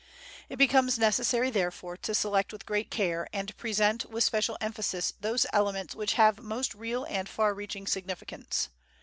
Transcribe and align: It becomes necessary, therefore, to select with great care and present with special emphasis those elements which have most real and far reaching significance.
It 0.49 0.55
becomes 0.55 0.97
necessary, 0.97 1.51
therefore, 1.51 1.95
to 1.97 2.15
select 2.15 2.51
with 2.51 2.65
great 2.65 2.89
care 2.89 3.27
and 3.31 3.55
present 3.55 4.03
with 4.09 4.23
special 4.23 4.57
emphasis 4.59 5.13
those 5.21 5.45
elements 5.53 5.93
which 5.93 6.13
have 6.13 6.41
most 6.41 6.73
real 6.73 7.03
and 7.03 7.29
far 7.29 7.53
reaching 7.53 7.85
significance. 7.85 8.69